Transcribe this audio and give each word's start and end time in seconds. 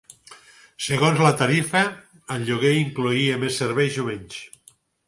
Segons 0.85 1.21
la 1.25 1.33
tarifa, 1.43 1.83
el 2.37 2.49
lloguer 2.49 2.75
incloïa 2.81 3.41
més 3.47 3.65
serveis 3.65 4.03
o 4.07 4.09
menys. 4.13 4.43